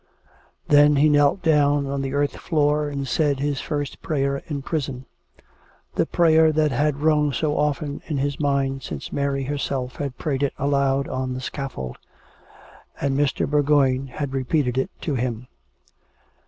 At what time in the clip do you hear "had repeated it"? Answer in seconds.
14.07-14.89